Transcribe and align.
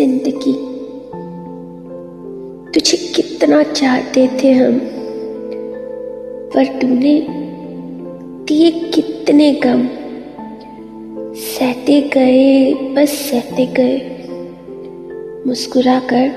ज़िंदगी। 0.00 0.52
तुझे 2.74 2.96
कितना 3.14 3.62
चाहते 3.62 4.26
थे 4.42 4.52
हम, 4.52 4.78
पर 6.54 6.66
तूने 6.80 7.14
दिए 8.48 8.70
कितने 8.90 9.50
गम। 9.64 9.82
सहते 11.36 12.00
गए, 12.14 12.72
बस 12.94 13.10
सहते 13.30 13.66
गए। 13.66 13.98
मुस्कुराकर 15.46 16.30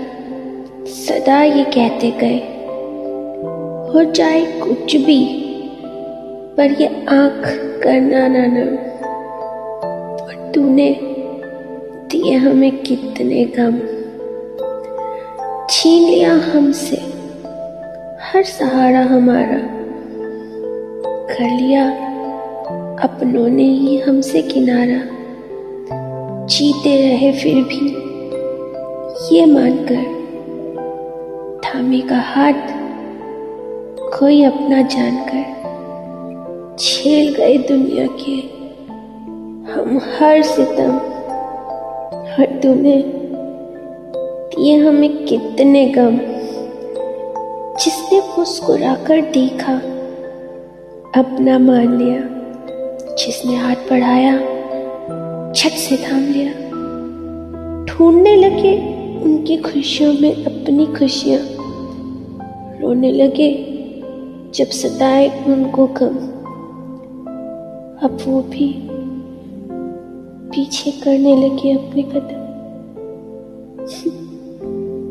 सदा 0.88 1.42
ये 1.44 1.64
कहते 1.64 2.12
गए, 2.12 2.38
हो 3.94 4.04
जाए 4.12 4.46
कुछ 4.60 4.96
भी, 4.98 5.22
पर 6.58 6.82
ये 6.82 6.88
आँख 7.12 7.48
करना 7.84 8.28
ना 8.28 8.46
नम। 8.48 8.76
और 10.20 10.52
तूने 10.56 10.92
दिए 12.14 12.36
हमें 12.36 12.84
कितने 12.84 13.46
गम। 13.46 13.78
छीन 15.70 16.10
लिया 16.10 16.34
हमसे, 16.34 16.96
हर 18.22 18.44
सहारा 18.44 19.00
हमारा। 19.00 19.60
कर 21.28 21.62
लिया 21.62 21.90
अपनों 23.04 23.48
ने 23.48 23.64
ही 23.64 23.98
हमसे 23.98 24.42
किनारा। 24.42 25.02
जीते 26.46 27.10
रहे 27.10 27.32
फिर 27.32 27.54
भी, 27.54 27.90
ये 29.36 29.46
मानकर 29.46 30.04
थामे 31.66 32.02
का 32.02 32.18
हाथ 32.18 32.54
कोई 34.20 34.44
अपना 34.44 34.82
जानकर 34.82 35.54
छेल 36.80 37.34
गए 37.34 37.58
दुनिया 37.58 38.08
के। 38.08 38.64
हम 39.72 39.98
हर 39.98 40.42
सितम 40.42 41.13
और 42.40 42.46
तूने 42.46 43.04
दिए 44.56 44.76
हमें 44.78 45.26
कितने 45.26 45.86
गम, 45.86 46.18
जिसने 47.84 48.20
मुस्कुराकर 48.38 49.22
देखा, 49.22 49.74
अपना 51.22 51.60
मान 51.60 51.98
लिया, 51.98 52.22
जिसने 53.16 53.56
हाथ 53.56 53.76
बढ़ाया 53.76 54.38
छत 55.54 55.78
से 55.78 55.98
थाम 55.98 56.24
लिया। 56.24 56.54
ढूँढने 57.86 58.36
लगे 58.36 58.76
उनकी 59.20 59.58
खुशियों 59.58 60.14
में 60.14 60.46
अपनी 60.46 60.86
खुशियाँ, 60.86 61.40
रोने 62.82 63.12
लगे 63.12 63.52
जब 64.56 64.66
सताए 64.66 65.46
उनको 65.48 65.88
कम 65.88 66.16
अब 68.04 68.18
वो 68.28 68.42
भी 68.42 68.93
पीछे 70.56 70.92
करने 70.92 71.36
लगे 71.36 71.72
अपने 71.74 72.02
कदम। 72.02 72.42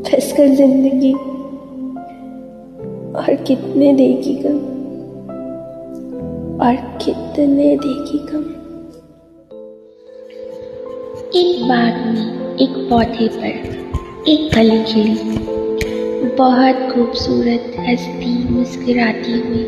फंस 0.02 0.32
कर 0.32 0.48
ज़िंदगी। 0.48 1.12
और 3.12 3.34
कितने 3.34 3.92
देगी 3.92 4.34
गम? 4.34 4.58
और 6.66 6.76
कितने 7.04 7.76
देगी 7.76 8.18
गम? 8.18 8.44
एक 11.36 11.62
बाग 11.64 12.06
में 12.06 12.56
एक 12.56 12.90
पौधे 12.90 13.28
पर 13.28 14.28
एक 14.28 14.54
कली 14.54 14.82
खिली। 14.84 15.38
बहुत 16.36 16.94
खूबसूरत, 16.94 17.76
हंसती, 17.78 18.48
मुस्कुराती 18.48 19.32
हुई 19.32 19.64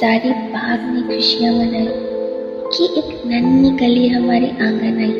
सारे 0.00 0.30
बाग 0.30 0.94
ने 0.94 1.16
खुशियाँ 1.16 1.54
मनाई। 1.54 2.13
कि 2.64 2.84
एक 2.98 3.22
नन्ही 3.26 3.70
कली 3.78 4.08
हमारे 4.08 4.46
आँगन 4.62 4.98
आई। 4.98 5.12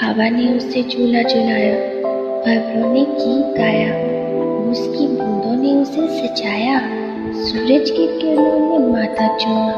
हवा 0.00 0.28
ने 0.28 0.46
उससे 0.56 0.82
झूला 0.82 1.22
झुलाया 1.22 1.74
भवरों 2.44 2.92
ने 2.92 3.00
गीत 3.00 3.58
गाया, 3.58 3.92
उसकी 4.70 5.06
बूंदों 5.06 5.54
ने 5.56 5.74
उसे 5.74 6.06
सजाया, 6.18 6.78
सूरज 7.42 7.90
की 7.90 8.06
किरणों 8.18 8.60
ने 8.60 8.78
माथा 8.86 9.28
चूमा, 9.36 9.70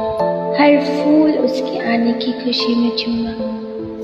हर 0.58 0.78
फूल 0.84 1.30
उसके 1.30 1.78
आने 1.92 2.12
की 2.12 2.32
खुशी 2.32 2.74
में 2.74 2.96
झूमा 2.96 3.32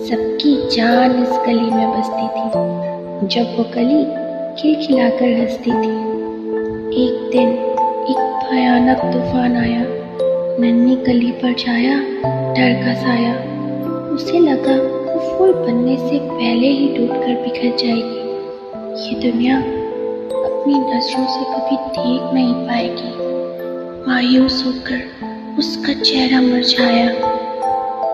सबकी 0.05 0.55
जान 0.77 1.23
इस 1.23 1.39
गली 1.47 1.71
में 1.71 1.91
बसती 1.91 2.29
थी, 2.29 3.29
जब 3.29 3.57
वो 3.57 3.65
गली 3.75 4.05
खिलखिलाकर 4.63 5.39
हंसती 5.41 5.71
थी। 5.71 5.97
एक 7.05 7.29
दिन 7.33 7.49
एक 8.11 8.51
भयानक 8.51 9.01
तूफ़ान 9.13 9.57
आया, 9.57 9.85
नन्ही 10.61 10.97
गली 10.97 11.31
पर 11.33 11.53
छाया 11.55 11.97
डर 12.49 12.73
का 12.75 12.95
साया। 12.95 13.35
उसे 14.15 14.39
लगा 14.39 14.75
वो 14.75 15.19
फूल 15.29 15.53
बनने 15.55 15.97
से 15.99 16.19
पहले 16.19 16.69
ही 16.69 16.89
टूटकर 16.89 17.35
बिखर 17.43 17.77
जाएगी। 17.77 18.27
ये 18.99 19.21
दुनिया 19.23 19.59
अपनी 19.59 20.75
नज़रों 20.75 21.27
से 21.27 21.45
कभी 21.45 21.77
देख 21.77 22.33
नहीं 22.35 22.55
पाएगी। 22.55 23.17
मायूस 24.09 24.63
होकर 24.67 25.57
उसका 25.59 25.93
चेहरा 25.93 26.41
मुरझाया। 26.41 27.09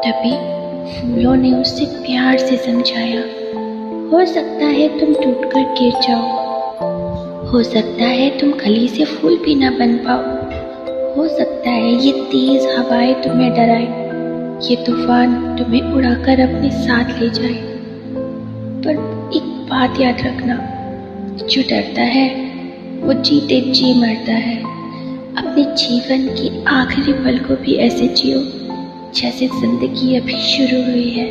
तभी 0.02 0.34
फूलों 0.92 1.34
ने 1.36 1.52
उसे 1.52 1.84
प्यार 1.84 2.38
से 2.38 2.56
समझाया, 2.56 3.20
हो 4.10 4.24
सकता 4.24 4.66
है 4.66 4.88
तुम 5.00 5.14
टूटकर 5.14 5.74
गिर 5.80 6.00
जाओ। 6.00 7.50
हो 7.50 7.62
सकता 7.62 8.04
है 8.04 8.30
तुम 8.38 8.52
कली 8.52 8.88
से 8.88 9.04
फूल 9.04 9.36
भी 9.36 9.54
ना 9.54 9.70
बन 9.70 9.96
पाओ। 9.98 10.22
हो 11.16 11.28
सकता 11.28 11.70
है 11.70 11.92
ये 11.96 12.12
तेज 12.12 12.66
हवाएँ 12.78 13.14
तुम्हें 13.14 13.52
डराए। 13.54 14.03
ये 14.62 14.76
तूफ़ान 14.76 15.56
तुम्हें 15.58 15.92
उड़ाकर 15.92 16.40
अपने 16.40 16.70
साथ 16.70 17.20
ले 17.20 17.28
जाए। 17.30 17.54
पर 18.84 18.92
एक 19.36 19.42
बात 19.70 20.00
याद 20.00 20.20
रखना, 20.20 20.56
जो 21.46 21.62
डरता 21.62 22.02
है, 22.02 22.28
वो 23.00 23.12
जीते 23.12 23.60
जी 23.60 23.94
मरता 24.00 24.32
है। 24.32 24.56
अपने 25.36 25.64
जीवन 25.64 26.26
की 26.26 26.64
आखिरी 26.64 27.12
पल 27.12 27.38
को 27.38 27.56
भी 27.56 27.74
ऐसे 27.74 28.06
जियो, 28.06 28.38
जैसे 29.14 29.46
ज़िंदगी 29.46 30.16
अभी 30.16 30.36
शुरू 30.42 30.82
हुई 30.82 31.10
है। 31.10 31.28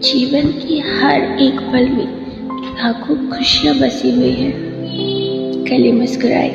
जीवन 0.00 0.52
की 0.52 0.78
हर 0.80 1.38
एक 1.40 1.60
पल 1.60 1.88
में 1.88 2.06
लाखों 2.76 3.16
खुशियाँ 3.30 3.74
बसी 3.76 4.10
हुई 4.10 4.32
है। 4.32 4.50
गले 5.64 5.92
मुस्कुराई 5.92 6.52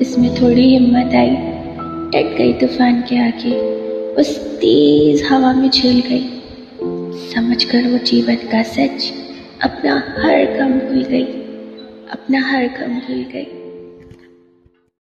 इसमें 0.00 0.34
थोड़ी 0.34 0.68
हिम्मत 0.68 1.14
आई, 1.14 1.30
डट 2.10 2.38
गई 2.38 2.52
तूफ़ान 2.52 3.00
के 3.00 3.16
आगे। 3.16 3.84
उस 4.18 4.38
तेज 4.38 5.22
हवा 5.22 5.52
में 5.52 5.70
झेल 5.70 6.00
गई। 6.00 6.24
समझकर 7.34 7.88
वो 7.88 7.98
जीवन 7.98 8.34
का 8.34 8.62
सच 8.62 9.12
अपना 9.62 9.94
हर 10.18 10.44
गम 10.58 10.72
भूल 10.78 11.02
गई, 11.02 11.24
अपना 12.10 12.40
हर 12.40 12.66
गम 12.66 12.94
भूल 12.94 13.24
गई। 13.32 13.63